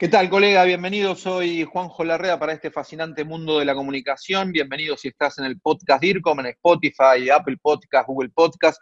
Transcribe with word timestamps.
¿Qué 0.00 0.06
tal, 0.06 0.30
colega? 0.30 0.62
Bienvenido. 0.62 1.16
Soy 1.16 1.64
Juanjo 1.64 2.04
Larrea 2.04 2.38
para 2.38 2.52
este 2.52 2.70
fascinante 2.70 3.24
mundo 3.24 3.58
de 3.58 3.64
la 3.64 3.74
comunicación. 3.74 4.52
Bienvenido 4.52 4.96
si 4.96 5.08
estás 5.08 5.40
en 5.40 5.44
el 5.44 5.58
podcast 5.58 6.00
DIRCOM, 6.00 6.38
en 6.38 6.46
Spotify, 6.46 7.28
Apple 7.34 7.56
Podcast, 7.60 8.06
Google 8.06 8.30
Podcast, 8.32 8.80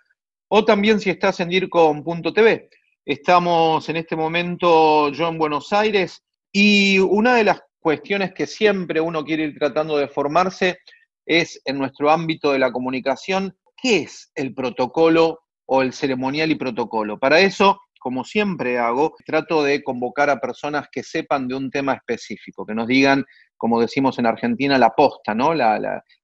o 0.48 0.62
también 0.62 1.00
si 1.00 1.08
estás 1.08 1.40
en 1.40 1.48
DIRCOM.tv. 1.48 2.68
Estamos 3.06 3.88
en 3.88 3.96
este 3.96 4.14
momento 4.14 5.08
yo 5.08 5.28
en 5.28 5.38
Buenos 5.38 5.72
Aires 5.72 6.22
y 6.52 6.98
una 6.98 7.36
de 7.36 7.44
las 7.44 7.62
cuestiones 7.78 8.34
que 8.34 8.46
siempre 8.46 9.00
uno 9.00 9.24
quiere 9.24 9.44
ir 9.44 9.58
tratando 9.58 9.96
de 9.96 10.08
formarse 10.08 10.80
es 11.24 11.62
en 11.64 11.78
nuestro 11.78 12.10
ámbito 12.10 12.52
de 12.52 12.58
la 12.58 12.70
comunicación, 12.70 13.56
¿qué 13.74 14.00
es 14.00 14.32
el 14.34 14.52
protocolo 14.52 15.40
o 15.64 15.80
el 15.80 15.94
ceremonial 15.94 16.50
y 16.50 16.56
protocolo? 16.56 17.18
Para 17.18 17.40
eso 17.40 17.80
como 17.98 18.24
siempre 18.24 18.78
hago, 18.78 19.14
trato 19.24 19.62
de 19.62 19.82
convocar 19.82 20.30
a 20.30 20.40
personas 20.40 20.88
que 20.90 21.02
sepan 21.02 21.48
de 21.48 21.54
un 21.54 21.70
tema 21.70 21.94
específico, 21.94 22.64
que 22.66 22.74
nos 22.74 22.86
digan, 22.86 23.24
como 23.56 23.80
decimos 23.80 24.18
en 24.18 24.26
Argentina, 24.26 24.78
la 24.78 24.90
posta, 24.90 25.34
¿no? 25.34 25.54
La, 25.54 25.78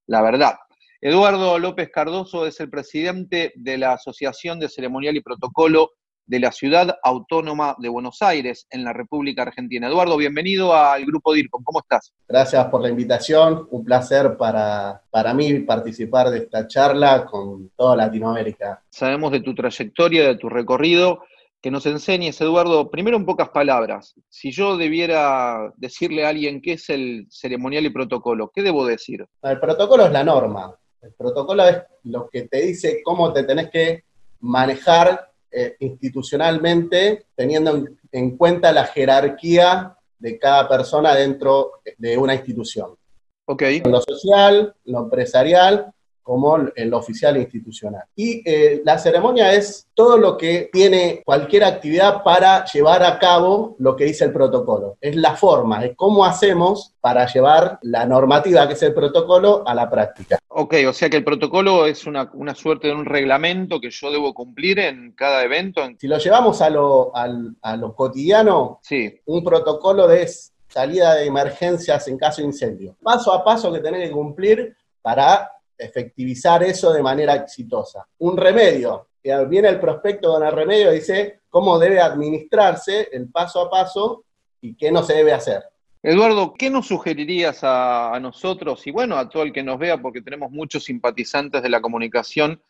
la, 0.07 0.23
verdad. 0.23 0.55
Eduardo 1.01 1.59
López 1.59 1.91
Cardoso 1.93 2.47
es 2.47 2.61
el 2.61 2.71
presidente 2.71 3.53
de 3.57 3.79
la 3.79 3.95
Asociación 3.95 4.61
de 4.61 4.69
Ceremonial 4.69 5.17
y 5.17 5.21
Protocolo 5.21 5.91
de 6.25 6.39
la 6.39 6.53
Ciudad 6.53 6.97
Autónoma 7.03 7.75
de 7.79 7.89
Buenos 7.89 8.23
Aires, 8.23 8.67
en 8.71 8.85
la 8.85 8.93
República 8.93 9.43
Argentina. 9.43 9.89
Eduardo, 9.89 10.17
bienvenido 10.17 10.75
al 10.75 11.05
Grupo 11.05 11.33
DIRCOM. 11.33 11.65
¿Cómo 11.65 11.81
estás? 11.81 12.13
Gracias 12.29 12.65
por 12.67 12.81
la 12.81 12.91
invitación. 12.91 13.67
Un 13.71 13.85
placer 13.85 14.37
para, 14.37 15.03
para 15.11 15.35
mí 15.35 15.61
participar 15.61 16.31
de 16.31 16.39
esta 16.39 16.69
charla 16.69 17.27
con 17.27 17.71
toda 17.77 17.97
Latinoamérica. 17.97 18.83
Sabemos 18.89 19.33
de 19.33 19.41
tu 19.41 19.55
trayectoria, 19.55 20.29
de 20.29 20.37
tu 20.37 20.49
recorrido 20.49 21.25
que 21.63 21.71
nos 21.71 21.87
enseñes, 21.87 22.41
Eduardo, 22.41 22.91
primero 22.91 23.17
en 23.17 23.25
pocas 23.25 23.51
palabras. 23.51 24.15
Si 24.29 24.51
yo 24.51 24.77
debiera 24.77 25.73
decirle 25.77 26.27
a 26.27 26.31
alguien 26.31 26.61
qué 26.61 26.73
es 26.73 26.91
el 26.91 27.29
ceremonial 27.31 27.87
y 27.87 27.91
protocolo, 27.91 28.51
¿qué 28.53 28.63
debo 28.63 28.85
decir? 28.85 29.25
El 29.43 29.61
protocolo 29.61 30.05
es 30.07 30.13
la 30.13 30.25
norma. 30.25 30.77
El 31.01 31.13
protocolo 31.13 31.65
es 31.69 31.79
lo 32.03 32.29
que 32.29 32.49
te 32.49 32.63
dice 32.63 33.01
cómo 33.05 33.33
te 33.33 33.45
tenés 33.45 33.71
que 33.71 34.05
manejar 34.41 35.31
eh, 35.53 35.77
institucionalmente, 35.79 37.27
teniendo 37.37 37.85
en 38.11 38.37
cuenta 38.37 38.73
la 38.73 38.87
jerarquía 38.87 39.97
de 40.19 40.39
cada 40.41 40.69
persona 40.69 41.15
dentro 41.15 41.81
de 41.97 42.19
una 42.19 42.35
institución. 42.35 42.97
Okay. 43.45 43.83
Lo 43.85 44.01
social, 44.01 44.75
lo 44.85 45.01
empresarial 45.01 45.93
como 46.23 46.59
el 46.75 46.95
oficial 46.95 47.37
institucional. 47.37 48.05
Y 48.15 48.43
eh, 48.49 48.83
la 48.85 48.99
ceremonia 48.99 49.53
es 49.53 49.89
todo 49.95 50.17
lo 50.17 50.37
que 50.37 50.71
tiene 50.73 51.23
cualquier 51.25 51.65
actividad 51.65 52.23
para 52.23 52.65
llevar 52.65 53.03
a 53.03 53.19
cabo 53.19 53.77
lo 53.79 53.97
que 53.97 54.05
dice 54.05 54.25
el 54.25 54.33
protocolo. 54.33 54.97
Es 55.01 55.17
la 55.17 55.35
forma, 55.35 55.85
es 55.85 55.93
cómo 55.97 56.25
hacemos 56.25 56.95
para 57.01 57.27
llevar 57.27 57.79
la 57.83 58.07
normativa 58.07 58.67
que 58.67 58.75
es 58.75 58.83
el 58.83 58.95
protocolo 58.95 59.63
a 59.67 59.75
la 59.75 59.91
práctica. 59.91 60.39
Ok, 60.49 60.75
o 60.89 60.93
sea 60.93 61.11
que 61.11 61.17
el 61.17 61.25
protocolo 61.25 61.87
es 61.87 62.07
una, 62.07 62.31
suerte 62.55 62.89
de 62.89 62.95
un 62.95 63.05
reglamento 63.05 63.81
que 63.81 63.91
yo 63.91 64.11
debo 64.11 64.35
cumplir 64.35 64.79
en 64.79 65.13
cada 65.13 65.43
evento. 65.43 65.83
Si 65.99 66.07
lo 66.07 66.19
llevamos 66.19 66.61
a 66.61 66.71
lo, 66.71 67.13
a 67.15 67.77
lo 67.77 67.95
cotidiano, 67.95 68.79
sí. 68.83 69.21
un 69.27 69.43
protocolo 69.43 70.07
de 70.07 70.29
salida 70.73 71.15
de 71.15 71.27
emergencias 71.27 72.09
en 72.09 72.19
caso 72.19 72.41
de 72.41 72.49
incendio. 72.49 72.97
Paso 73.03 73.33
a 73.33 73.45
paso 73.45 73.73
que 73.73 73.81
tenés 73.81 74.09
que 74.09 74.15
cumplir 74.15 74.75
para 75.03 75.51
efectivizar 75.77 76.63
eso 76.63 76.93
de 76.93 77.03
manera 77.03 77.35
exitosa. 77.35 78.07
Un 78.19 78.37
remedio, 78.37 79.09
viene 79.49 79.69
el 79.69 79.81
prospecto 79.81 80.33
con 80.33 80.45
el 80.45 80.53
remedio 80.53 80.93
y 80.93 80.97
dice 80.97 81.41
cómo 81.49 81.79
debe 81.79 82.01
administrarse 82.01 83.09
el 83.13 83.29
paso 83.29 83.61
a 83.61 83.71
paso 83.71 84.25
y 84.61 84.75
qué 84.75 84.91
no 84.91 85.03
se 85.03 85.15
debe 85.15 85.33
hacer. 85.33 85.63
Eduardo, 86.03 86.55
¿qué 86.55 86.69
nos 86.69 86.89
sugerirías 86.89 87.61
a, 87.63 88.19
nosotros 88.21 88.85
y 88.87 88.91
bueno, 88.91 89.17
a 89.17 89.29
todo 89.29 89.45
el 89.45 89.53
que 89.53 89.63
nos 89.63 89.79
vea, 89.79 90.03
porque 90.03 90.21
tenemos 90.21 90.51
muchos 90.51 90.85
simpatizantes 90.85 91.63
de 91.63 91.69
la 91.69 91.81
comunicación 91.81 92.61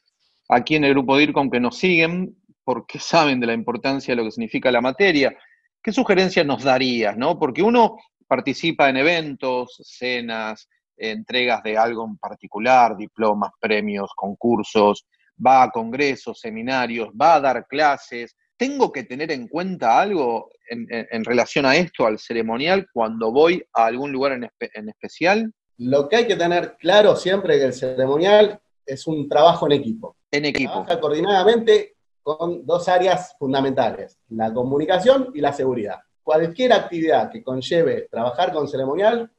aquí 0.48 0.76
en 0.76 0.84
el 0.84 0.92
grupo 0.92 1.16
DIRCOM 1.16 1.50
que 1.50 1.60
nos 1.60 1.78
siguen, 1.78 2.36
porque 2.62 2.98
saben 2.98 3.40
de 3.40 3.46
la 3.46 3.54
importancia 3.54 4.12
de 4.12 4.16
lo 4.16 4.24
que 4.24 4.32
significa 4.32 4.70
la 4.70 4.82
materia? 4.82 5.34
¿Qué 5.82 5.92
sugerencias 5.92 6.44
nos 6.44 6.62
darías? 6.62 7.16
¿no? 7.16 7.38
Porque 7.38 7.62
uno 7.62 7.96
participa 8.26 8.90
en 8.90 8.98
eventos, 8.98 9.80
cenas, 9.82 10.68
entregas 10.96 11.62
de 11.62 11.76
algo 11.76 12.04
en 12.04 12.16
particular, 12.16 12.96
diplomas, 12.96 13.50
premios, 13.60 14.10
concursos, 14.14 15.06
va 15.44 15.64
a 15.64 15.70
congresos, 15.70 16.38
seminarios, 16.38 17.10
va 17.10 17.34
a 17.34 17.40
dar 17.40 17.66
clases. 17.66 18.36
¿Tengo 18.56 18.92
que 18.92 19.04
tener 19.04 19.32
en 19.32 19.48
cuenta 19.48 20.00
algo 20.00 20.50
en, 20.68 21.24
relación 21.24 21.66
a 21.66 21.76
esto, 21.76 22.06
al 22.06 22.18
ceremonial, 22.18 22.86
cuando 22.92 23.30
voy 23.30 23.62
a 23.74 23.86
algún 23.86 24.12
lugar 24.12 24.32
en, 24.32 24.88
especial? 24.88 25.52
Lo 25.78 26.08
que 26.08 26.16
hay 26.16 26.26
que 26.26 26.36
tener 26.36 26.76
claro 26.78 27.16
siempre 27.16 27.54
es 27.54 27.60
que 27.60 27.66
el 27.66 27.72
ceremonial 27.74 28.60
es 28.86 29.06
un 29.06 29.28
trabajo 29.28 29.66
en 29.66 29.72
equipo. 29.72 30.16
En 30.30 30.44
equipo. 30.44 30.72
Trabaja 30.72 31.00
coordinadamente 31.00 31.96
con 32.22 32.64
dos 32.64 32.88
áreas 32.88 33.34
fundamentales, 33.38 34.18
la 34.28 34.52
comunicación 34.52 35.30
y 35.34 35.40
la 35.40 35.52
seguridad. 35.52 35.98
Cualquier 36.22 36.72
actividad 36.72 37.30
que 37.30 37.42
conlleve 37.42 38.06
trabajar 38.10 38.52
con 38.52 38.68
ceremonial 38.68 39.30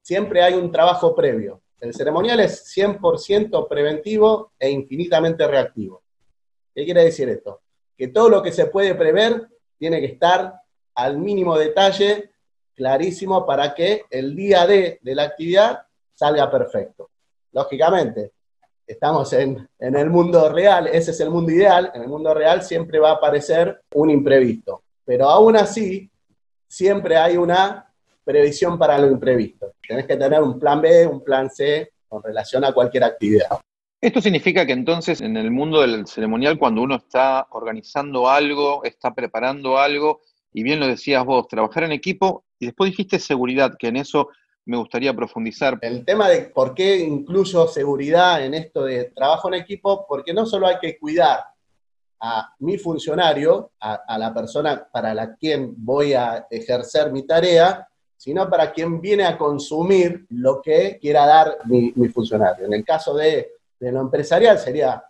siempre 0.00 0.42
hay 0.42 0.54
un 0.54 0.70
trabajo 0.70 1.14
previo. 1.14 1.62
El 1.80 1.94
ceremonial 1.94 2.40
es 2.40 2.76
100% 2.76 3.66
preventivo 3.68 4.52
e 4.58 4.70
infinitamente 4.70 5.46
reactivo. 5.46 6.02
¿Qué 6.74 6.84
quiere 6.84 7.04
decir 7.04 7.28
esto? 7.28 7.62
Que 7.96 8.08
todo 8.08 8.28
lo 8.28 8.42
que 8.42 8.52
se 8.52 8.66
puede 8.66 8.94
prever 8.94 9.48
tiene 9.78 10.00
que 10.00 10.06
estar 10.06 10.60
al 10.94 11.18
mínimo 11.18 11.56
detalle, 11.56 12.32
clarísimo, 12.74 13.46
para 13.46 13.74
que 13.74 14.04
el 14.10 14.36
día 14.36 14.66
D 14.66 14.98
de 15.02 15.14
la 15.14 15.24
actividad 15.24 15.82
salga 16.14 16.50
perfecto. 16.50 17.10
Lógicamente, 17.52 18.32
estamos 18.86 19.32
en, 19.32 19.66
en, 19.78 19.96
el 19.96 20.10
mundo 20.10 20.50
real, 20.50 20.86
ese 20.88 21.12
es 21.12 21.20
el 21.20 21.30
mundo 21.30 21.50
ideal, 21.50 21.90
en 21.94 22.02
el 22.02 22.08
mundo 22.08 22.34
real 22.34 22.62
siempre 22.62 22.98
va 22.98 23.10
a 23.10 23.14
aparecer 23.14 23.82
un 23.94 24.10
imprevisto, 24.10 24.82
pero 25.04 25.28
aún 25.28 25.56
así 25.56 26.10
siempre 26.68 27.16
hay 27.16 27.36
una 27.36 27.89
previsión 28.24 28.78
para 28.78 28.98
lo 28.98 29.08
imprevisto. 29.08 29.74
Tenés 29.86 30.06
que 30.06 30.16
tener 30.16 30.42
un 30.42 30.58
plan 30.58 30.80
B, 30.80 31.06
un 31.06 31.22
plan 31.22 31.50
C 31.50 31.92
con 32.08 32.22
relación 32.22 32.64
a 32.64 32.72
cualquier 32.72 33.04
actividad. 33.04 33.60
Esto 34.00 34.20
significa 34.22 34.64
que 34.64 34.72
entonces 34.72 35.20
en 35.20 35.36
el 35.36 35.50
mundo 35.50 35.82
del 35.82 36.06
ceremonial, 36.06 36.58
cuando 36.58 36.80
uno 36.80 36.96
está 36.96 37.46
organizando 37.50 38.30
algo, 38.30 38.82
está 38.82 39.14
preparando 39.14 39.78
algo, 39.78 40.22
y 40.52 40.62
bien 40.62 40.80
lo 40.80 40.86
decías 40.86 41.24
vos, 41.24 41.46
trabajar 41.48 41.84
en 41.84 41.92
equipo, 41.92 42.44
y 42.58 42.66
después 42.66 42.90
dijiste 42.90 43.18
seguridad, 43.18 43.74
que 43.78 43.88
en 43.88 43.96
eso 43.96 44.30
me 44.64 44.78
gustaría 44.78 45.14
profundizar. 45.14 45.78
El 45.82 46.04
tema 46.04 46.28
de 46.28 46.42
por 46.42 46.74
qué 46.74 46.98
incluyo 46.98 47.66
seguridad 47.66 48.42
en 48.42 48.54
esto 48.54 48.84
de 48.84 49.04
trabajo 49.04 49.48
en 49.48 49.54
equipo, 49.54 50.06
porque 50.08 50.32
no 50.32 50.46
solo 50.46 50.66
hay 50.66 50.78
que 50.80 50.98
cuidar 50.98 51.40
a 52.20 52.54
mi 52.58 52.78
funcionario, 52.78 53.72
a, 53.80 53.94
a 54.06 54.18
la 54.18 54.32
persona 54.32 54.88
para 54.90 55.12
la 55.12 55.36
quien 55.36 55.74
voy 55.76 56.14
a 56.14 56.46
ejercer 56.50 57.12
mi 57.12 57.26
tarea, 57.26 57.86
sino 58.20 58.50
para 58.50 58.70
quien 58.70 59.00
viene 59.00 59.24
a 59.24 59.38
consumir 59.38 60.26
lo 60.28 60.60
que 60.60 60.98
quiera 61.00 61.24
dar 61.24 61.56
mi, 61.64 61.90
funcionario. 62.10 62.66
En 62.66 62.74
el 62.74 62.84
caso 62.84 63.14
de, 63.14 63.52
lo 63.78 63.98
empresarial 63.98 64.58
sería 64.58 65.02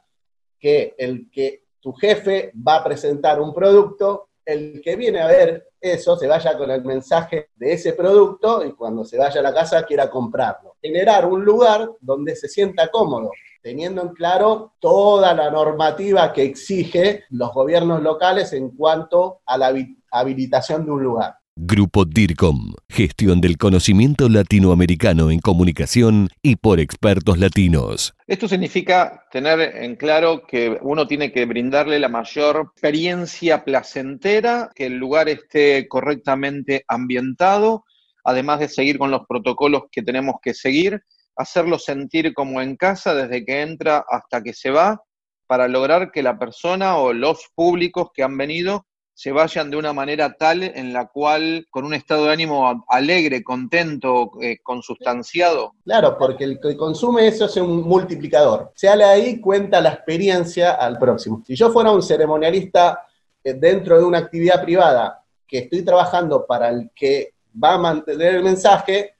que 0.56 0.94
el 0.96 1.28
que 1.28 1.64
tu 1.80 1.92
jefe 1.92 2.52
va 2.56 2.76
a 2.76 2.84
presentar 2.84 3.40
un 3.40 3.52
producto, 3.52 4.28
el 4.44 4.80
que 4.80 4.94
viene 4.94 5.18
a 5.18 5.26
ver 5.26 5.70
eso 5.80 6.16
se 6.16 6.28
vaya 6.28 6.56
con 6.56 6.70
el 6.70 6.84
mensaje 6.84 7.48
de 7.56 7.72
ese 7.72 7.94
producto 7.94 8.64
y 8.64 8.74
cuando 8.74 9.04
se 9.04 9.18
vaya 9.18 9.40
a 9.40 9.42
la 9.42 9.52
casa 9.52 9.84
quiera 9.84 10.08
comprarlo. 10.08 10.76
Generar 10.80 11.26
un 11.26 11.44
lugar 11.44 11.90
donde 12.00 12.36
se 12.36 12.46
sienta 12.46 12.92
cómodo, 12.92 13.32
teniendo 13.60 14.02
en 14.02 14.10
claro 14.10 14.74
toda 14.78 15.34
la 15.34 15.50
normativa 15.50 16.32
que 16.32 16.44
exige 16.44 17.24
los 17.30 17.52
gobiernos 17.52 18.02
locales 18.02 18.52
en 18.52 18.70
cuanto 18.70 19.40
a 19.46 19.58
la 19.58 19.74
habilitación 20.12 20.84
de 20.84 20.92
un 20.92 21.02
lugar. 21.02 21.39
Grupo 21.62 22.06
DIRCOM, 22.06 22.72
gestión 22.88 23.42
del 23.42 23.58
conocimiento 23.58 24.30
latinoamericano 24.30 25.30
en 25.30 25.40
comunicación 25.40 26.30
y 26.40 26.56
por 26.56 26.80
expertos 26.80 27.36
latinos. 27.36 28.14
Esto 28.26 28.48
significa 28.48 29.26
tener 29.30 29.60
en 29.76 29.96
claro 29.96 30.46
que 30.46 30.78
uno 30.80 31.06
tiene 31.06 31.30
que 31.32 31.44
brindarle 31.44 31.98
la 31.98 32.08
mayor 32.08 32.70
experiencia 32.72 33.62
placentera, 33.62 34.70
que 34.74 34.86
el 34.86 34.96
lugar 34.96 35.28
esté 35.28 35.86
correctamente 35.86 36.86
ambientado, 36.88 37.84
además 38.24 38.60
de 38.60 38.68
seguir 38.70 38.96
con 38.96 39.10
los 39.10 39.26
protocolos 39.28 39.82
que 39.92 40.02
tenemos 40.02 40.36
que 40.42 40.54
seguir, 40.54 41.02
hacerlo 41.36 41.78
sentir 41.78 42.32
como 42.32 42.62
en 42.62 42.74
casa 42.76 43.14
desde 43.14 43.44
que 43.44 43.60
entra 43.60 44.02
hasta 44.08 44.42
que 44.42 44.54
se 44.54 44.70
va, 44.70 45.02
para 45.46 45.68
lograr 45.68 46.10
que 46.10 46.22
la 46.22 46.38
persona 46.38 46.96
o 46.96 47.12
los 47.12 47.50
públicos 47.54 48.08
que 48.14 48.22
han 48.22 48.38
venido 48.38 48.86
se 49.20 49.32
vayan 49.32 49.70
de 49.70 49.76
una 49.76 49.92
manera 49.92 50.32
tal 50.32 50.62
en 50.62 50.94
la 50.94 51.08
cual, 51.08 51.66
con 51.68 51.84
un 51.84 51.92
estado 51.92 52.24
de 52.24 52.32
ánimo 52.32 52.86
alegre, 52.88 53.44
contento, 53.44 54.30
eh, 54.40 54.60
consustanciado. 54.62 55.74
Claro, 55.84 56.16
porque 56.16 56.44
el 56.44 56.58
que 56.58 56.74
consume 56.74 57.26
eso 57.26 57.44
es 57.44 57.54
un 57.58 57.82
multiplicador. 57.82 58.72
Se 58.74 58.96
le 58.96 59.04
ahí 59.04 59.38
cuenta 59.38 59.78
la 59.82 59.90
experiencia 59.90 60.72
al 60.72 60.98
próximo. 60.98 61.42
Si 61.46 61.54
yo 61.54 61.70
fuera 61.70 61.92
un 61.92 62.02
ceremonialista 62.02 63.06
eh, 63.44 63.52
dentro 63.52 63.98
de 63.98 64.04
una 64.04 64.16
actividad 64.16 64.64
privada 64.64 65.22
que 65.46 65.58
estoy 65.58 65.82
trabajando 65.82 66.46
para 66.46 66.70
el 66.70 66.90
que 66.96 67.34
va 67.62 67.74
a 67.74 67.78
mantener 67.78 68.36
el 68.36 68.42
mensaje, 68.42 69.16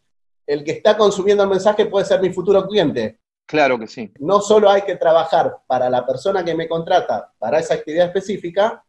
el 0.47 0.65
que 0.65 0.71
está 0.71 0.97
consumiendo 0.97 1.43
el 1.43 1.51
mensaje 1.51 1.85
puede 1.85 2.07
ser 2.07 2.23
mi 2.23 2.33
futuro 2.33 2.67
cliente. 2.67 3.19
Claro 3.45 3.79
que 3.79 3.87
sí. 3.87 4.11
No 4.19 4.41
solo 4.41 4.71
hay 4.71 4.81
que 4.81 4.97
trabajar 4.97 5.59
para 5.67 5.91
la 5.91 6.07
persona 6.07 6.43
que 6.43 6.55
me 6.55 6.67
contrata 6.67 7.31
para 7.39 7.59
esa 7.59 7.75
actividad 7.75 8.07
específica, 8.07 8.83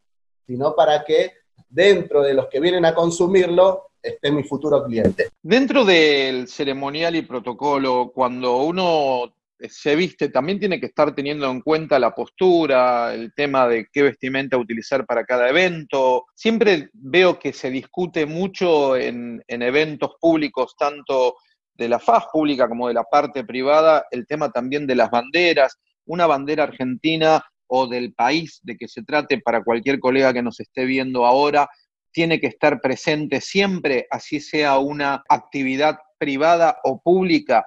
sino 0.52 0.76
para 0.76 1.06
que 1.06 1.32
dentro 1.70 2.22
de 2.22 2.34
los 2.34 2.48
que 2.48 2.60
vienen 2.60 2.84
a 2.84 2.94
consumirlo 2.94 3.92
esté 4.04 4.32
mi 4.32 4.44
futuro 4.44 4.84
cliente. 4.84 5.30
Dentro 5.42 5.86
del 5.86 6.50
ceremonial 6.50 7.16
y 7.16 7.22
protocolo, 7.22 8.12
cuando 8.14 8.58
uno 8.58 9.34
se 9.70 9.96
viste, 9.96 10.28
también 10.28 10.60
tiene 10.60 10.78
que 10.78 10.88
estar 10.88 11.16
teniendo 11.16 11.50
en 11.50 11.62
cuenta 11.62 12.00
la 12.00 12.14
postura, 12.14 13.14
el 13.14 13.34
tema 13.34 13.66
de 13.68 13.88
qué 13.94 14.02
vestimenta 14.02 14.58
utilizar 14.58 15.06
para 15.06 15.24
cada 15.24 15.48
evento. 15.48 16.26
Siempre 16.36 16.90
veo 16.92 17.40
que 17.40 17.54
se 17.54 17.70
discute 17.70 18.26
mucho 18.26 18.98
en, 18.98 19.42
eventos 19.48 20.12
públicos, 20.20 20.76
tanto 20.78 21.36
de 21.76 21.88
la 21.88 22.00
faz 22.00 22.26
pública 22.34 22.68
como 22.68 22.90
de 22.90 22.96
la 22.96 23.04
parte 23.04 23.46
privada, 23.46 24.06
el 24.12 24.28
tema 24.28 24.52
también 24.52 24.86
de 24.86 24.96
las 24.96 25.10
banderas. 25.10 25.80
Una 26.06 26.28
bandera 26.28 26.64
argentina 26.64 27.42
o 27.74 27.88
del 27.88 28.14
país 28.14 28.60
de 28.64 28.76
que 28.76 28.88
se 28.88 29.04
trate 29.04 29.40
para 29.40 29.64
cualquier 29.64 30.00
colega 30.00 30.34
que 30.34 30.42
nos 30.42 30.60
esté 30.60 30.86
viendo 30.86 31.26
ahora, 31.26 31.70
tiene 32.12 32.40
que 32.40 32.48
estar 32.48 32.82
presente 32.82 33.40
siempre, 33.40 34.08
así 34.12 34.42
sea 34.42 34.78
una 34.78 35.24
actividad 35.30 35.98
privada 36.18 36.78
o 36.84 37.02
pública 37.02 37.66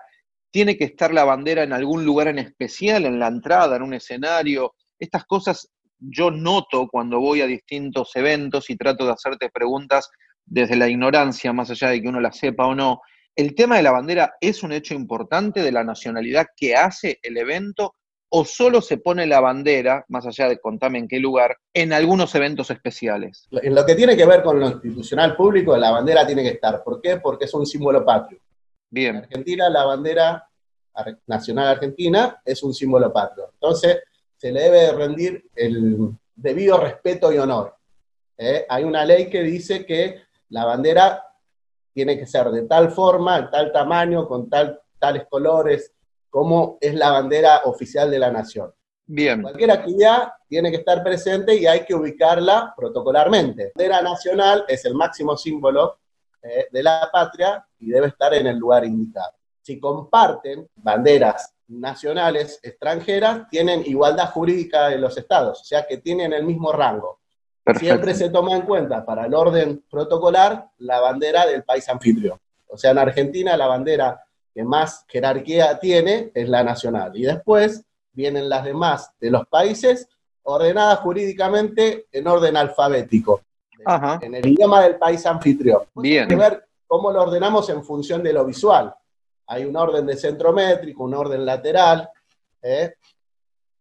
tiene 0.55 0.77
que 0.77 0.85
estar 0.85 1.13
la 1.13 1.25
bandera 1.25 1.65
en 1.65 1.73
algún 1.73 2.05
lugar 2.05 2.29
en 2.29 2.39
especial, 2.39 3.07
en 3.07 3.19
la 3.19 3.27
entrada, 3.27 3.75
en 3.75 3.83
un 3.83 3.93
escenario. 3.93 4.77
Estas 4.97 5.25
cosas 5.25 5.69
yo 5.99 6.31
noto 6.31 6.87
cuando 6.87 7.19
voy 7.19 7.41
a 7.41 7.47
distintos 7.49 8.15
eventos 8.15 8.71
y 8.71 8.77
trato 8.77 9.05
de 9.05 9.11
hacerte 9.15 9.51
preguntas 9.51 10.09
desde 10.45 10.77
la 10.77 10.89
ignorancia, 10.89 11.53
más 11.53 11.71
allá 11.71 11.89
de 11.89 12.01
que 12.01 12.09
uno 12.09 12.21
la 12.21 12.31
sepa 12.31 12.69
o 12.69 12.75
no. 12.77 13.01
¿El 13.35 13.57
tema 13.57 13.79
de 13.79 13.83
la 13.83 13.91
bandera 13.91 14.35
es 14.41 14.63
un 14.63 14.71
hecho 14.71 14.95
importante 14.95 15.61
de 15.61 15.73
la 15.73 15.83
nacionalidad 15.83 16.47
que 16.57 16.77
hace 16.77 17.19
el 17.23 17.37
evento 17.37 17.97
o 18.37 18.45
solo 18.45 18.83
se 18.83 18.97
pone 18.97 19.29
la 19.29 19.39
bandera, 19.39 20.05
más 20.09 20.27
allá 20.27 20.49
de 20.49 20.59
contame 20.59 20.99
en 20.99 21.07
qué 21.07 21.21
lugar, 21.21 21.57
en 21.73 21.93
algunos 21.93 22.35
eventos 22.35 22.69
especiales? 22.69 23.47
En 23.53 23.77
lo 23.77 23.87
que 23.87 23.95
tiene 23.95 24.17
que 24.17 24.27
ver 24.27 24.43
con 24.43 24.59
lo 24.59 24.67
institucional 24.67 25.37
público, 25.37 25.77
la 25.77 25.93
bandera 25.93 26.27
tiene 26.27 26.43
que 26.43 26.49
estar. 26.49 26.83
¿Por 26.83 27.01
qué? 27.01 27.19
Porque 27.19 27.45
es 27.45 27.55
un 27.55 27.65
símbolo 27.65 28.05
patrio. 28.05 28.41
Bien. 28.91 29.15
En 29.15 29.23
Argentina, 29.23 29.71
la 29.71 29.85
bandera 29.85 30.49
nacional 31.29 31.69
argentina 31.69 32.43
es 32.45 32.61
un 32.65 32.75
símbolo 32.75 33.13
patrio. 33.13 33.51
Entonces, 33.53 34.01
se 34.37 34.51
le 34.51 34.63
debe 34.63 34.93
rendir 34.95 35.45
el 35.55 36.11
debido 36.35 36.79
respeto 36.79 37.33
y 37.33 37.39
honor. 37.39 37.77
¿eh? 38.37 38.67
Hay 38.69 38.83
una 38.83 39.05
ley 39.05 39.31
que 39.31 39.45
dice 39.45 39.87
que 39.87 40.23
la 40.49 40.65
bandera 40.65 41.23
tiene 41.93 42.19
que 42.19 42.27
ser 42.27 42.51
de 42.51 42.63
tal 42.63 42.91
forma, 42.91 43.43
de 43.43 43.47
tal 43.47 43.71
tamaño, 43.71 44.27
con 44.27 44.51
tal, 44.51 44.81
tales 44.99 45.25
colores, 45.31 45.93
como 46.35 46.79
es 46.81 46.93
la 46.97 47.13
bandera 47.13 47.61
oficial 47.67 48.11
de 48.11 48.19
la 48.19 48.29
nación. 48.29 48.75
Bien. 49.07 49.41
Cualquier 49.41 49.71
actividad 49.71 50.33
tiene 50.49 50.73
que 50.73 50.79
estar 50.79 51.01
presente 51.05 51.55
y 51.55 51.65
hay 51.65 51.85
que 51.85 51.95
ubicarla 51.95 52.75
protocolarmente. 52.77 53.71
La 53.77 53.85
bandera 53.85 54.03
nacional 54.03 54.65
es 54.67 54.85
el 54.85 54.97
máximo 54.97 55.37
símbolo 55.37 56.01
eh, 56.43 56.67
de 56.73 56.83
la 56.83 57.09
patria 57.13 57.65
y 57.79 57.89
debe 57.89 58.09
estar 58.09 58.35
en 58.35 58.49
el 58.49 58.59
lugar 58.59 58.85
indicado. 58.85 59.31
Si 59.61 59.79
comparten 59.79 60.67
banderas 60.75 61.55
nacionales 61.69 62.59
extranjeras, 62.65 63.49
tienen 63.49 63.85
igualdad 63.87 64.31
jurídica 64.31 64.93
en 64.93 65.03
los 65.03 65.17
estados, 65.17 65.61
o 65.61 65.65
sea 65.65 65.87
que 65.87 65.99
tienen 65.99 66.33
el 66.33 66.43
mismo 66.45 66.73
rango. 66.73 67.21
Siempre 67.79 68.13
se 68.13 68.31
toma 68.31 68.57
en 68.57 68.63
cuenta 68.63 69.07
para 69.07 69.27
el 69.27 69.35
orden 69.35 69.85
protocolar 69.89 70.69
la 70.79 70.99
bandera 70.99 71.47
del 71.47 71.63
país 71.63 71.89
anfitrión. 71.89 72.41
O 72.67 72.77
sea, 72.77 72.91
en 72.91 72.99
Argentina 72.99 73.57
la 73.57 73.69
bandera 73.69 74.24
que 74.55 74.65
más 74.65 75.05
jerarquía 75.09 75.79
tiene 75.79 76.31
es 76.35 76.49
la 76.49 76.63
nacional. 76.63 77.17
Y 77.17 77.23
después 77.23 77.85
vienen 78.13 78.49
las 78.49 78.65
demás 78.65 79.11
de 79.21 79.31
los 79.31 79.47
países 79.49 80.09
ordenadas 80.45 81.01
jurídicamente 81.01 82.07
en 82.13 82.29
orden 82.29 82.57
alfabético 82.57 83.43
en 84.21 84.35
el 84.35 84.47
idioma 84.47 84.83
del 84.83 84.97
país 84.97 85.25
anfitrión. 85.27 85.83
Bien. 85.95 86.23
Hay 86.23 86.29
que 86.29 86.37
ver 86.37 86.65
cómo 86.87 87.11
lo 87.11 87.23
ordenamos 87.23 87.69
en 87.71 87.85
función 87.85 88.23
de 88.23 88.33
lo 88.33 88.45
visual. 88.45 88.95
Hay 89.47 89.65
un 89.65 89.77
orden 89.77 90.07
de 90.07 90.17
centrométrico, 90.17 91.05
un 91.05 91.15
orden 91.15 91.45
lateral, 91.45 92.09
¿eh? 92.63 92.95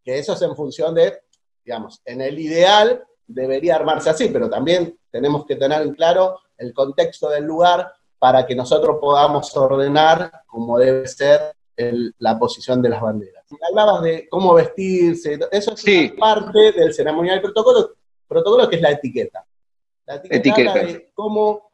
que 0.04 0.20
eso 0.20 0.34
es 0.34 0.42
en 0.42 0.56
función 0.56 0.94
de, 0.94 1.22
digamos, 1.64 2.02
en 2.04 2.22
el 2.22 2.38
ideal 2.38 3.04
debería 3.25 3.75
armarse 3.75 4.10
así, 4.10 4.28
pero 4.30 4.50
también 4.50 4.98
tenemos 5.10 5.46
que 5.46 5.56
tener 5.56 5.81
en 5.81 5.94
claro 5.94 6.40
el 6.58 6.74
contexto 6.74 7.30
del 7.30 7.46
lugar 7.46 7.94
para 8.24 8.46
que 8.46 8.56
nosotros 8.56 9.00
podamos 9.02 9.54
ordenar 9.58 10.31
como 10.48 10.80
debe 10.80 11.06
ser 11.10 11.54
la 12.20 12.40
posición 12.40 12.81
de 12.81 12.88
las 12.88 13.02
banderas. 13.02 13.44
Hablabas 13.70 14.02
de 14.02 14.30
cómo 14.30 14.54
vestirse, 14.54 15.38
eso 15.52 15.74
es 15.74 16.14
parte 16.14 16.72
del 16.72 16.94
ceremonial 16.94 17.42
protocolo, 17.42 17.96
protocolo 18.25 18.70
que 18.70 18.78
es 18.78 18.81
la 18.81 18.92
etiqueta. 18.92 19.46
La 20.06 20.16
etiqueta, 20.16 20.74
de 20.74 21.12
cómo 21.14 21.70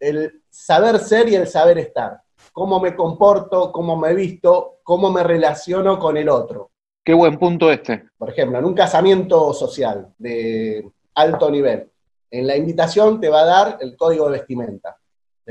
el 0.00 0.42
saber 0.50 0.98
ser 0.98 1.28
y 1.28 1.36
el 1.36 1.46
saber 1.46 1.78
estar. 1.78 2.20
Cómo 2.50 2.80
me 2.80 2.96
comporto, 2.96 3.70
cómo 3.70 3.96
me 3.96 4.12
visto, 4.12 4.80
cómo 4.82 5.08
me 5.12 5.22
relaciono 5.22 6.00
con 6.00 6.16
el 6.16 6.28
otro. 6.28 6.72
Qué 7.04 7.14
buen 7.14 7.38
punto 7.38 7.70
este. 7.70 8.06
Por 8.18 8.30
ejemplo, 8.30 8.58
en 8.58 8.64
un 8.64 8.74
casamiento 8.74 9.54
social 9.54 10.12
de 10.18 10.90
alto 11.14 11.48
nivel, 11.48 11.88
en 12.28 12.48
la 12.48 12.56
invitación 12.56 13.20
te 13.20 13.28
va 13.28 13.42
a 13.42 13.46
dar 13.46 13.78
el 13.80 13.96
código 13.96 14.24
de 14.24 14.38
vestimenta. 14.38 14.96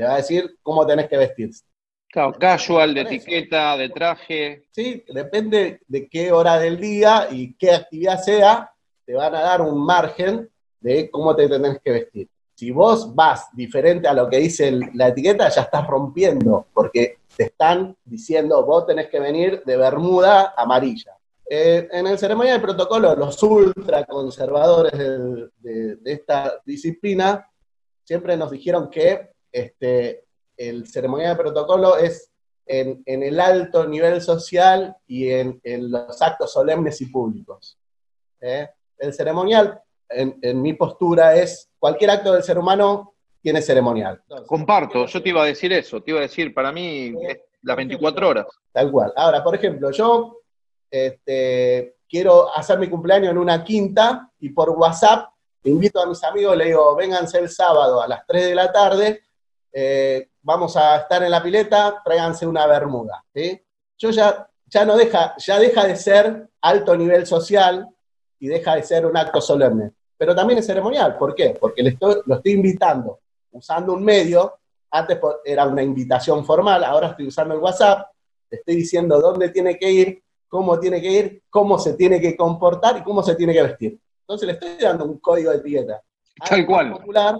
Te 0.00 0.06
va 0.06 0.14
a 0.14 0.16
decir 0.16 0.56
cómo 0.62 0.86
tenés 0.86 1.10
que 1.10 1.18
vestirse. 1.18 1.62
Claro, 2.08 2.32
casual, 2.32 2.94
de 2.94 3.02
etiqueta, 3.02 3.76
de 3.76 3.90
traje. 3.90 4.64
Sí, 4.70 5.04
depende 5.12 5.82
de 5.86 6.08
qué 6.08 6.32
hora 6.32 6.58
del 6.58 6.80
día 6.80 7.28
y 7.30 7.52
qué 7.52 7.72
actividad 7.72 8.18
sea, 8.18 8.72
te 9.04 9.12
van 9.12 9.34
a 9.34 9.42
dar 9.42 9.60
un 9.60 9.78
margen 9.84 10.48
de 10.80 11.10
cómo 11.10 11.36
te 11.36 11.46
tenés 11.50 11.82
que 11.84 11.90
vestir. 11.90 12.28
Si 12.54 12.70
vos 12.70 13.14
vas 13.14 13.54
diferente 13.54 14.08
a 14.08 14.14
lo 14.14 14.26
que 14.30 14.38
dice 14.38 14.72
la 14.94 15.08
etiqueta, 15.08 15.50
ya 15.50 15.60
estás 15.60 15.86
rompiendo, 15.86 16.68
porque 16.72 17.18
te 17.36 17.44
están 17.44 17.94
diciendo, 18.02 18.64
vos 18.64 18.86
tenés 18.86 19.10
que 19.10 19.20
venir 19.20 19.62
de 19.66 19.76
bermuda 19.76 20.54
amarilla. 20.56 21.14
Eh, 21.46 21.90
en 21.92 22.06
el 22.06 22.18
ceremonial 22.18 22.56
de 22.56 22.62
protocolo, 22.62 23.14
los 23.14 23.42
ultraconservadores 23.42 24.92
de, 24.96 25.96
de, 25.96 25.98
esta 26.10 26.54
disciplina 26.64 27.46
siempre 28.02 28.34
nos 28.38 28.50
dijeron 28.50 28.88
que 28.88 29.28
este, 29.52 30.24
el 30.56 30.86
ceremonial 30.86 31.36
de 31.36 31.42
protocolo 31.42 31.96
es 31.96 32.30
en, 32.66 33.02
el 33.04 33.40
alto 33.40 33.86
nivel 33.86 34.20
social 34.20 34.96
y 35.06 35.30
en, 35.30 35.60
los 35.90 36.22
actos 36.22 36.52
solemnes 36.52 37.00
y 37.00 37.06
públicos. 37.06 37.78
¿eh? 38.40 38.68
El 38.98 39.12
ceremonial 39.12 39.80
en, 40.08 40.62
mi 40.62 40.74
postura 40.74 41.34
es, 41.34 41.68
cualquier 41.78 42.10
acto 42.10 42.32
del 42.32 42.42
ser 42.42 42.58
humano 42.58 43.14
tiene 43.42 43.62
ceremonial. 43.62 44.22
Comparto, 44.46 45.06
yo 45.06 45.22
te 45.22 45.28
iba 45.30 45.42
a 45.42 45.46
decir 45.46 45.72
eso, 45.72 46.02
te 46.02 46.10
iba 46.10 46.20
a 46.20 46.22
decir, 46.22 46.52
para 46.52 46.70
mí 46.70 47.14
es 47.22 47.38
las 47.62 47.76
24 47.76 48.28
horas. 48.28 48.46
Tal 48.72 48.90
cual. 48.90 49.12
Ahora, 49.16 49.42
por 49.42 49.54
ejemplo, 49.54 49.90
yo 49.90 50.40
este, 50.90 51.96
quiero 52.08 52.54
hacer 52.54 52.78
mi 52.78 52.88
cumpleaños 52.88 53.30
en 53.30 53.38
una 53.38 53.64
quinta 53.64 54.30
y 54.40 54.50
por 54.50 54.70
WhatsApp 54.70 55.30
invito 55.64 56.00
a 56.00 56.06
mis 56.06 56.22
amigos, 56.24 56.56
le 56.56 56.66
digo, 56.66 56.94
vénganse 56.96 57.38
el 57.38 57.48
sábado 57.48 58.02
a 58.02 58.08
las 58.08 58.26
3 58.26 58.46
de 58.46 58.54
la 58.54 58.72
tarde, 58.72 59.22
eh, 59.72 60.30
vamos 60.42 60.76
a 60.76 60.96
estar 60.96 61.22
en 61.22 61.30
la 61.30 61.42
pileta, 61.42 62.00
tráiganse 62.04 62.46
una 62.46 62.66
bermuda. 62.66 63.24
Yo 63.98 64.10
ya, 64.10 64.48
ya 64.66 64.84
no 64.84 64.96
deja, 64.96 65.34
ya 65.38 65.58
deja 65.58 65.86
de 65.86 65.96
ser 65.96 66.48
alto 66.60 66.96
nivel 66.96 67.26
social 67.26 67.86
y 68.38 68.48
deja 68.48 68.76
de 68.76 68.82
ser 68.82 69.06
un 69.06 69.16
acto 69.16 69.40
solemne 69.40 69.92
pero 70.20 70.34
también 70.34 70.58
es 70.58 70.66
ceremonial. 70.66 71.16
¿Por 71.16 71.34
qué? 71.34 71.56
Porque 71.58 71.82
le 71.82 71.88
estoy, 71.90 72.16
lo 72.26 72.34
estoy 72.34 72.52
invitando 72.52 73.20
usando 73.52 73.94
un 73.94 74.04
medio, 74.04 74.58
antes 74.90 75.18
era 75.42 75.66
una 75.66 75.82
invitación 75.82 76.44
formal, 76.44 76.84
ahora 76.84 77.08
estoy 77.08 77.28
usando 77.28 77.54
el 77.54 77.60
WhatsApp, 77.60 78.06
le 78.50 78.58
estoy 78.58 78.76
diciendo 78.76 79.18
dónde 79.18 79.48
tiene 79.48 79.78
que 79.78 79.90
ir, 79.90 80.22
cómo 80.46 80.78
tiene 80.78 81.00
que 81.00 81.10
ir, 81.10 81.42
cómo 81.48 81.78
se 81.78 81.94
tiene 81.94 82.20
que 82.20 82.36
comportar 82.36 82.98
y 82.98 83.02
cómo 83.02 83.22
se 83.22 83.34
tiene 83.34 83.54
que 83.54 83.62
vestir. 83.62 83.98
Entonces 84.20 84.46
le 84.46 84.52
estoy 84.52 84.76
dando 84.78 85.06
un 85.06 85.18
código 85.20 85.52
de 85.52 85.56
etiqueta. 85.56 86.02
Tal 86.46 86.66
cual. 86.66 86.92
Popular, 86.92 87.38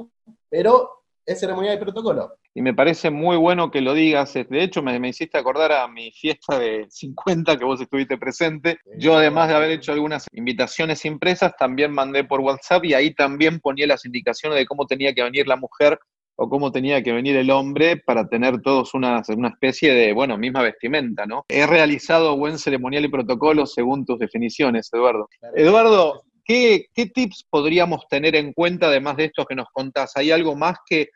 pero 0.49 1.00
es 1.33 1.41
ceremonial 1.41 1.77
y 1.77 1.81
protocolo 1.81 2.37
y 2.55 2.63
me 2.63 2.75
parece 2.75 3.11
muy 3.11 3.37
bueno 3.37 3.71
que 3.71 3.81
lo 3.81 3.95
digas. 3.95 4.35
De 4.35 4.63
hecho, 4.63 4.83
me, 4.83 5.09
hiciste 5.09 5.39
acordar 5.39 5.73
a 5.73 5.87
mi 5.87 6.11
fiesta 6.13 6.59
de 6.59 6.87
50 6.91 7.57
que 7.59 7.65
vos 7.65 7.81
estuviste 7.81 8.19
presente. 8.19 8.79
Yo, 8.99 9.17
además 9.17 9.49
de 9.49 9.55
haber 9.55 9.71
hecho 9.71 9.93
algunas 9.93 10.27
invitaciones 10.33 11.05
impresas, 11.05 11.57
también 11.57 11.93
mandé 11.93 12.25
por 12.25 12.41
WhatsApp 12.41 12.85
y 12.85 12.95
ahí 12.95 13.15
también 13.15 13.61
ponía 13.61 13.87
las 13.87 14.05
indicaciones 14.05 14.59
de 14.59 14.67
cómo 14.67 14.87
tenía 14.87 15.15
que 15.15 15.23
venir 15.23 15.47
la 15.47 15.57
mujer 15.57 15.99
o 16.37 16.49
cómo 16.49 16.73
tenía 16.73 17.03
que 17.03 17.13
venir 17.13 17.37
el 17.37 17.51
hombre 17.51 17.99
para 17.99 18.27
tener 18.27 18.63
todos 18.63 18.95
una, 18.95 19.23
una 19.37 19.49
especie 19.49 19.93
de, 19.93 20.15
bueno, 20.15 20.39
misma 20.39 20.63
vestimenta, 20.63 21.27
¿no? 21.27 21.45
He 21.49 21.67
realizado 21.67 22.37
buen 22.37 22.59
ceremonial 22.59 23.05
y 23.05 23.09
protocolo 23.09 23.67
según 23.67 24.07
tus 24.07 24.19
definiciones, 24.19 24.89
Eduardo. 24.91 25.29
Eduardo, 25.55 26.23
¿qué, 26.45 26.87
¿qué 26.95 27.07
tips 27.07 27.45
podríamos 27.51 28.09
tener 28.09 28.37
en 28.37 28.55
cuenta 28.55 28.87
además 28.87 29.19
de 29.19 29.27
estos 29.27 29.45
que 29.47 29.55
nos 29.55 29.69
contás? 29.71 30.17
¿Hay 30.17 30.31
algo 30.31 30.57
más 30.57 30.79
que 30.89 31.11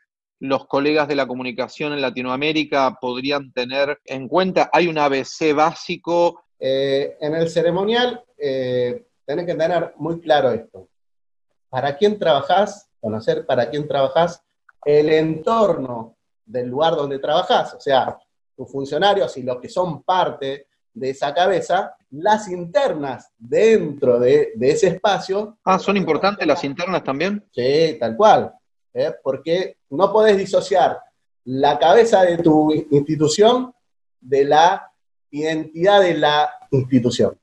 los 0.48 0.66
colegas 0.66 1.08
de 1.08 1.14
la 1.14 1.26
comunicación 1.26 1.94
en 1.94 2.02
Latinoamérica 2.02 2.98
podrían 3.00 3.50
tener 3.52 3.98
en 4.04 4.28
cuenta? 4.28 4.68
¿Hay 4.72 4.88
un 4.88 4.98
ABC 4.98 5.54
básico? 5.54 6.44
Eh, 6.58 7.16
en 7.18 7.34
el 7.34 7.48
ceremonial 7.48 8.22
eh, 8.36 9.06
tenés 9.24 9.46
que 9.46 9.54
tener 9.54 9.94
muy 9.96 10.20
claro 10.20 10.50
esto. 10.50 10.86
¿Para 11.70 11.96
quién 11.96 12.18
trabajás? 12.18 12.90
Conocer 13.00 13.46
para 13.46 13.70
quién 13.70 13.88
trabajás, 13.88 14.42
el 14.84 15.08
entorno 15.10 16.16
del 16.44 16.68
lugar 16.68 16.94
donde 16.94 17.18
trabajás, 17.18 17.74
o 17.74 17.80
sea, 17.80 18.18
tus 18.54 18.70
funcionarios 18.70 19.36
y 19.38 19.42
los 19.42 19.60
que 19.60 19.68
son 19.68 20.02
parte 20.02 20.66
de 20.92 21.10
esa 21.10 21.32
cabeza, 21.32 21.96
las 22.10 22.48
internas 22.48 23.30
dentro 23.38 24.18
de, 24.18 24.52
de 24.54 24.70
ese 24.70 24.88
espacio. 24.88 25.58
Ah, 25.64 25.78
¿son 25.78 25.96
importantes 25.96 26.46
las 26.46 26.62
internas 26.64 27.02
también? 27.02 27.44
Sí, 27.50 27.96
tal 27.98 28.14
cual. 28.16 28.54
¿eh? 28.94 29.12
porque 29.22 29.78
no 29.96 30.12
podés 30.12 30.36
disociar 30.36 31.00
la 31.44 31.78
cabeza 31.78 32.22
de 32.22 32.38
tu 32.38 32.72
institución 32.90 33.74
de 34.20 34.44
la 34.44 34.90
identidad 35.30 36.00
de 36.00 36.14
la 36.14 36.50
institución. 36.70 37.38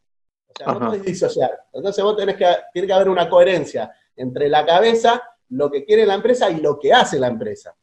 O 0.47 0.53
sea, 0.55 0.73
no 0.73 0.87
podés 0.87 1.03
disociar. 1.03 1.51
Entonces 1.71 2.03
vos 2.03 2.17
tenés 2.17 2.35
que, 2.35 2.45
tiene 2.73 2.87
que 2.87 2.93
haber 2.93 3.09
una 3.09 3.29
coherencia 3.29 3.93
entre 4.15 4.49
la 4.49 4.65
cabeza, 4.65 5.21
lo 5.49 5.69
que 5.69 5.85
quiere 5.85 6.05
la 6.05 6.15
empresa 6.15 6.49
y 6.49 6.61
lo 6.61 6.79
que 6.79 6.93
hace 6.93 7.19
la 7.19 7.27
empresa. 7.27 7.75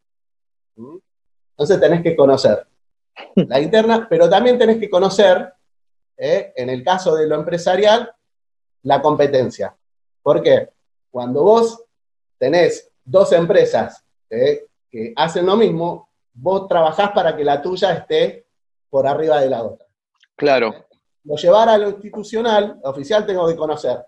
¿Mm? 0.76 0.96
Entonces 1.50 1.80
tenés 1.80 2.02
que 2.02 2.16
conocer 2.16 2.66
la 3.34 3.60
interna, 3.60 4.06
pero 4.08 4.28
también 4.28 4.58
tenés 4.58 4.78
que 4.78 4.90
conocer, 4.90 5.52
¿eh? 6.16 6.52
en 6.56 6.70
el 6.70 6.82
caso 6.82 7.14
de 7.14 7.26
lo 7.26 7.34
empresarial, 7.36 8.12
la 8.82 9.02
competencia. 9.02 9.76
¿Por 10.22 10.42
qué? 10.42 10.70
Cuando 11.10 11.42
vos 11.42 11.84
tenés 12.38 12.90
dos 13.04 13.32
empresas 13.32 14.04
¿eh? 14.30 14.66
que 14.90 15.12
hacen 15.16 15.46
lo 15.46 15.56
mismo, 15.56 16.08
vos 16.34 16.68
trabajás 16.68 17.10
para 17.10 17.36
que 17.36 17.44
la 17.44 17.60
tuya 17.60 17.92
esté 17.92 18.46
por 18.88 19.06
arriba 19.06 19.40
de 19.40 19.50
la 19.50 19.62
otra. 19.62 19.86
Claro. 20.36 20.86
Lo 21.24 21.36
llevar 21.36 21.68
a 21.68 21.78
lo 21.78 21.90
institucional, 21.90 22.78
oficial, 22.84 23.26
tengo 23.26 23.46
que 23.46 23.56
conocer 23.56 23.98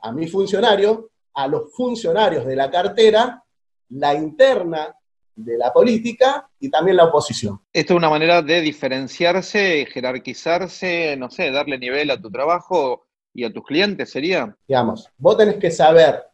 a 0.00 0.12
mi 0.12 0.28
funcionario, 0.28 1.10
a 1.34 1.48
los 1.48 1.72
funcionarios 1.74 2.46
de 2.46 2.56
la 2.56 2.70
cartera, 2.70 3.42
la 3.90 4.14
interna 4.14 4.94
de 5.34 5.56
la 5.56 5.72
política 5.72 6.48
y 6.58 6.68
también 6.68 6.96
la 6.96 7.04
oposición. 7.04 7.60
Esto 7.72 7.94
es 7.94 7.96
una 7.96 8.10
manera 8.10 8.42
de 8.42 8.60
diferenciarse, 8.60 9.86
jerarquizarse, 9.86 11.16
no 11.16 11.30
sé, 11.30 11.50
darle 11.50 11.78
nivel 11.78 12.10
a 12.10 12.20
tu 12.20 12.30
trabajo 12.30 13.06
y 13.32 13.44
a 13.44 13.52
tus 13.52 13.64
clientes, 13.64 14.10
¿sería? 14.10 14.56
Digamos, 14.66 15.08
vos 15.16 15.36
tenés 15.36 15.56
que 15.56 15.70
saber 15.70 16.24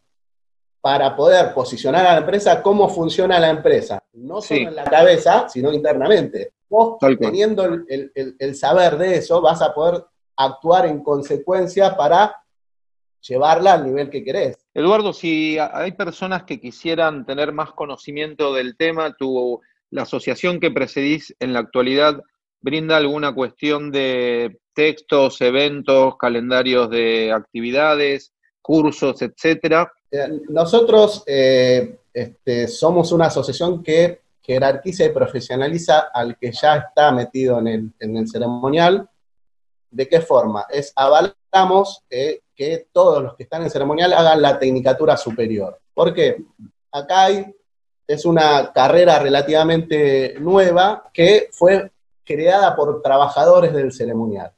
para 0.85 1.17
poder 1.17 1.55
posicionar 1.55 2.05
a 2.05 2.13
la 2.13 2.19
empresa 2.19 2.61
cómo 2.61 2.91
funciona 2.91 3.41
la 3.41 3.49
empresa, 3.49 4.03
no 4.13 4.43
solo 4.43 4.69
en 4.69 4.77
la 4.77 4.85
cabeza, 4.85 5.49
sino 5.49 5.73
internamente. 5.73 6.53
Vos, 6.69 6.99
teniendo 7.19 7.65
el, 7.65 8.55
saber 8.55 8.99
de 8.99 9.17
eso, 9.17 9.41
vas 9.41 9.63
a 9.63 9.73
poder 9.73 10.05
actuar 10.37 10.85
en 10.85 11.03
consecuencia 11.03 11.97
para 11.97 12.37
llevarla 13.19 13.73
al 13.73 13.87
nivel 13.87 14.11
que 14.11 14.23
querés. 14.23 14.59
Eduardo, 14.75 15.15
si 15.15 15.57
hay 15.59 15.93
personas 15.93 16.43
que 16.43 16.61
quisieran 16.61 17.25
tener 17.25 17.53
más 17.53 17.73
conocimiento 17.73 18.53
del 18.53 18.77
tema, 18.77 19.15
tu, 19.15 19.63
la 19.89 20.03
asociación 20.03 20.61
que 20.61 20.71
precedís 20.71 21.35
en 21.41 21.55
la 21.55 21.61
actualidad 21.61 22.21
brinda 22.61 22.99
alguna 22.99 23.35
cuestión 23.35 23.91
de 23.91 24.59
textos, 24.75 25.41
eventos, 25.41 26.19
calendarios 26.19 26.91
de 26.91 27.33
actividades, 27.33 28.35
cursos, 28.61 29.23
etcétera, 29.23 29.91
nosotros 30.49 31.23
eh, 31.27 31.99
este, 32.13 32.69
somos 32.69 33.13
una 33.13 33.27
asociación 33.27 33.83
que 33.83 34.23
jerarquiza 34.41 35.05
y 35.05 35.11
profesionaliza 35.11 36.11
al 36.13 36.37
que 36.37 36.53
ya 36.53 36.77
está 36.77 37.11
metido 37.13 37.59
en 37.59 37.93
el, 37.99 38.29
ceremonial. 38.29 39.09
¿De 39.91 40.09
qué 40.09 40.21
forma? 40.21 40.67
Es 40.71 40.93
avalamos 40.95 42.03
eh, 42.11 42.41
que 42.55 42.89
todos 42.93 43.23
los 43.23 43.37
que 43.37 43.45
están 43.45 43.63
en 43.63 43.71
ceremonial 43.71 44.13
hagan 44.13 44.43
la 44.43 44.59
tecnicatura 44.59 45.17
superior. 45.17 45.81
¿Por 45.95 46.13
qué? 46.13 46.45
Acá 46.93 47.25
hay, 47.25 47.55
es 48.07 48.25
una 48.25 48.73
carrera 48.73 49.19
relativamente 49.19 50.37
nueva 50.39 51.11
que 51.13 51.49
fue 51.53 51.91
creada 52.25 52.75
por 52.77 53.03
trabajadores 53.03 53.73
del 53.73 53.93
ceremonial. 53.93 54.53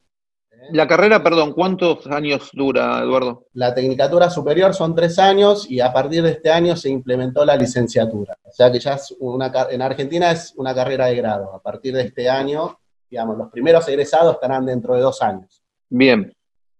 La 0.71 0.87
carrera, 0.87 1.23
perdón, 1.23 1.53
¿cuántos 1.53 2.05
años 2.07 2.49
dura, 2.53 2.99
Eduardo? 2.99 3.45
La 3.53 3.73
tecnicatura 3.73 4.29
superior 4.29 4.73
son 4.73 4.95
tres 4.95 5.17
años 5.19 5.69
y 5.69 5.79
a 5.79 5.93
partir 5.93 6.23
de 6.23 6.31
este 6.31 6.51
año 6.51 6.75
se 6.75 6.89
implementó 6.89 7.45
la 7.45 7.55
licenciatura. 7.55 8.37
O 8.43 8.51
sea 8.51 8.71
que 8.71 8.79
ya 8.79 8.93
es 8.93 9.15
una, 9.19 9.51
en 9.69 9.81
Argentina 9.81 10.31
es 10.31 10.53
una 10.57 10.73
carrera 10.73 11.07
de 11.07 11.15
grado. 11.15 11.53
A 11.53 11.61
partir 11.61 11.93
de 11.93 12.03
este 12.03 12.29
año, 12.29 12.79
digamos, 13.09 13.37
los 13.37 13.49
primeros 13.49 13.87
egresados 13.87 14.35
estarán 14.35 14.65
dentro 14.65 14.95
de 14.95 15.01
dos 15.01 15.21
años. 15.21 15.61
Bien. 15.89 16.33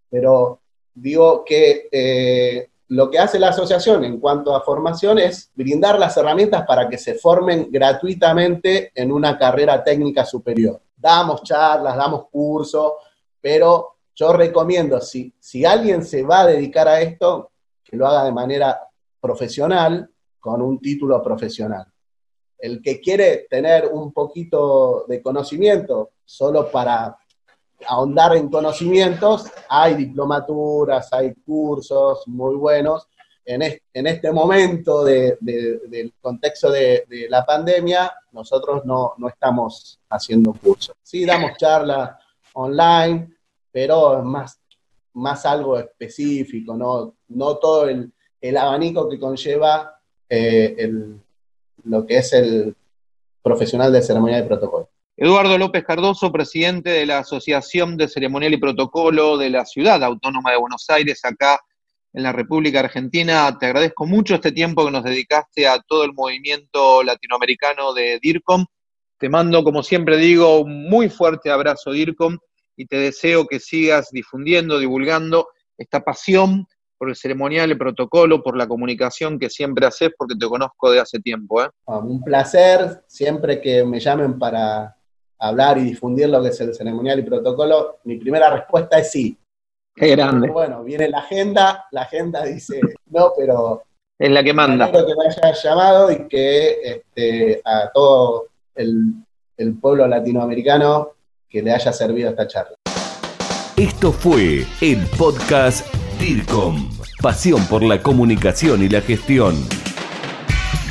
Pero 0.09 0.59
digo 0.93 1.43
que 1.45 1.87
eh, 1.91 2.69
lo 2.89 3.09
que 3.09 3.19
hace 3.19 3.39
la 3.39 3.49
asociación 3.49 4.03
en 4.03 4.19
cuanto 4.19 4.55
a 4.55 4.61
formación 4.61 5.19
es 5.19 5.51
brindar 5.55 5.99
las 5.99 6.15
herramientas 6.17 6.65
para 6.65 6.87
que 6.87 6.97
se 6.97 7.15
formen 7.15 7.67
gratuitamente 7.69 8.91
en 8.95 9.11
una 9.11 9.37
carrera 9.37 9.83
técnica 9.83 10.25
superior. 10.25 10.81
Damos 10.95 11.43
charlas, 11.43 11.95
damos 11.95 12.25
cursos 12.29 12.93
pero 13.47 13.99
yo 14.13 14.33
recomiendo, 14.33 14.99
si, 14.99 15.33
si 15.39 15.63
alguien 15.63 16.03
se 16.03 16.21
va 16.21 16.41
a 16.41 16.47
dedicar 16.47 16.85
a 16.85 16.99
esto, 16.99 17.51
que 17.81 17.95
lo 17.95 18.05
haga 18.05 18.25
de 18.25 18.33
manera 18.33 18.77
profesional, 19.21 20.09
con 20.37 20.61
un 20.61 20.81
título 20.81 21.23
profesional. 21.23 21.85
El 22.59 22.81
que 22.81 22.99
quiere 22.99 23.47
tener 23.49 23.87
un 23.87 24.11
poquito 24.11 25.05
de 25.07 25.21
conocimiento 25.21 26.09
solo 26.25 26.69
para 26.69 27.17
ahondar 27.87 28.35
en 28.35 28.49
conocimientos, 28.49 29.45
hay 29.69 29.95
diplomaturas, 29.95 31.07
hay 31.13 31.33
cursos 31.35 32.27
muy 32.27 32.57
buenos. 32.57 33.07
En, 33.45 33.61
este, 33.61 34.29
momento 34.33 35.05
del 35.05 36.13
contexto 36.19 36.69
de, 36.69 37.05
la 37.29 37.45
pandemia, 37.45 38.13
nosotros 38.33 38.83
no, 38.83 39.13
no 39.17 39.29
estamos 39.29 40.01
haciendo 40.09 40.51
cursos. 40.51 40.97
Sí, 41.01 41.25
damos 41.25 41.55
charlas 41.55 42.11
online, 42.57 43.36
pero 43.77 44.17
es 44.17 44.23
más, 44.25 44.59
más 45.13 45.45
algo 45.45 45.77
específico, 45.77 46.75
no, 46.75 47.13
no 47.27 47.57
todo 47.57 47.87
el, 47.87 48.11
abanico 48.57 49.07
que 49.07 49.19
conlleva 49.19 49.99
eh, 50.27 50.89
lo 51.83 52.03
que 52.03 52.17
es 52.17 52.33
el 52.33 52.75
profesional 53.43 53.93
de 53.93 54.01
ceremonial 54.01 54.43
y 54.43 54.47
protocolo. 54.47 54.89
Eduardo 55.15 55.59
López 55.59 55.83
Cardoso, 55.85 56.31
presidente 56.31 56.89
de 56.89 57.05
la 57.05 57.19
Asociación 57.19 57.97
de 57.97 58.07
Ceremonial 58.07 58.55
y 58.55 58.57
Protocolo 58.57 59.37
de 59.37 59.51
la 59.51 59.63
Ciudad 59.63 60.03
Autónoma 60.03 60.49
de 60.49 60.57
Buenos 60.57 60.89
Aires, 60.89 61.23
acá 61.23 61.59
en 62.13 62.23
la 62.23 62.31
República 62.31 62.79
Argentina. 62.79 63.55
Te 63.59 63.67
agradezco 63.67 64.07
mucho 64.07 64.33
este 64.33 64.51
tiempo 64.51 64.85
que 64.85 64.91
nos 64.91 65.03
dedicaste 65.03 65.67
a 65.67 65.79
todo 65.81 66.03
el 66.03 66.13
movimiento 66.13 67.03
latinoamericano 67.03 67.93
de 67.93 68.17
DIRCOM. 68.23 68.65
Te 69.19 69.29
mando, 69.29 69.63
como 69.63 69.83
siempre 69.83 70.17
digo, 70.17 70.61
un 70.61 70.89
muy 70.89 71.09
fuerte 71.09 71.51
abrazo, 71.51 71.91
DIRCOM, 71.91 72.39
y 72.77 72.85
te 72.85 72.97
deseo 72.97 73.47
que 73.47 73.59
sigas 73.59 74.11
difundiendo, 74.11 74.79
divulgando 74.79 75.49
esta 75.77 76.01
pasión 76.01 76.67
por 76.97 77.09
el 77.09 77.15
ceremonial, 77.15 77.71
el 77.71 77.77
protocolo, 77.77 78.41
por 78.41 78.55
la 78.55 78.67
comunicación 78.67 79.37
que 79.37 79.49
siempre 79.49 79.85
haces, 79.85 80.11
porque 80.17 80.35
te 80.35 80.47
conozco 80.47 80.91
de 80.91 80.99
hace 80.99 81.19
tiempo. 81.19 81.61
¿eh? 81.61 81.69
Ah, 81.87 81.97
un 81.97 82.23
placer, 82.23 83.03
siempre 83.07 83.59
que 83.59 83.83
me 83.83 83.99
llamen 83.99 84.39
para 84.39 84.95
hablar 85.39 85.77
y 85.77 85.83
difundir 85.83 86.29
lo 86.29 86.41
que 86.41 86.49
es 86.49 86.61
el 86.61 86.73
ceremonial 86.73 87.19
y 87.19 87.23
protocolo, 87.23 87.99
mi 88.03 88.17
primera 88.17 88.49
respuesta 88.49 88.99
es 88.99 89.11
sí. 89.11 89.37
Qué 89.93 90.09
grande. 90.09 90.49
Bueno, 90.49 90.83
viene 90.83 91.09
la 91.09 91.19
agenda, 91.19 91.85
la 91.91 92.03
agenda 92.03 92.43
dice 92.43 92.79
no, 93.07 93.31
pero... 93.35 93.83
Es 94.19 94.31
la 94.31 94.43
que 94.43 94.53
manda. 94.53 94.85
Espero 94.85 95.05
que 95.05 95.15
me 95.15 95.25
hayas 95.27 95.63
llamado 95.63 96.11
y 96.11 96.27
que 96.27 96.81
este, 96.83 97.61
a 97.63 97.91
todo 97.91 98.47
el 98.75 99.23
pueblo 99.79 100.07
latinoamericano 100.07 101.16
que 101.49 101.61
le 101.61 101.73
haya 101.73 101.93
servido 101.93 102.29
esta 102.29 102.47
charla. 102.47 102.75
Esto 103.75 104.11
fue 104.11 104.65
el 104.81 105.05
podcast 105.17 105.85
DIRCOM, 106.19 106.89
pasión 107.21 107.65
por 107.67 107.83
la 107.83 108.01
comunicación 108.01 108.83
y 108.83 108.89
la 108.89 109.01
gestión. 109.01 109.55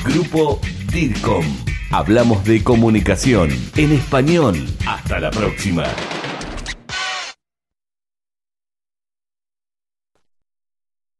Grupo 0.05 0.61
DIRCOM. 0.93 1.45
Hablamos 1.91 2.45
de 2.45 2.63
comunicación 2.63 3.51
en 3.77 3.93
español. 3.93 4.57
Hasta 4.87 5.19
la 5.21 5.31
próxima. 5.31 5.85